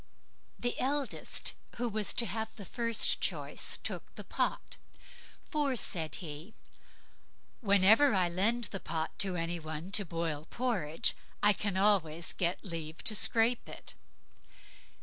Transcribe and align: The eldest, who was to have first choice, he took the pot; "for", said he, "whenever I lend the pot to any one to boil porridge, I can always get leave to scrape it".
The 0.59 0.79
eldest, 0.79 1.53
who 1.75 1.87
was 1.87 2.11
to 2.13 2.25
have 2.25 2.49
first 2.49 3.21
choice, 3.21 3.75
he 3.75 3.81
took 3.83 4.15
the 4.15 4.23
pot; 4.23 4.77
"for", 5.51 5.75
said 5.75 6.15
he, 6.15 6.55
"whenever 7.59 8.15
I 8.15 8.27
lend 8.27 8.63
the 8.71 8.79
pot 8.79 9.11
to 9.19 9.35
any 9.35 9.59
one 9.59 9.91
to 9.91 10.03
boil 10.03 10.47
porridge, 10.49 11.15
I 11.43 11.53
can 11.53 11.77
always 11.77 12.33
get 12.33 12.65
leave 12.65 13.03
to 13.03 13.13
scrape 13.13 13.69
it". 13.69 13.93